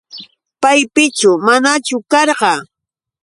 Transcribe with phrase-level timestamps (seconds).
[0.61, 2.51] ¿Paypichu manachu karqa?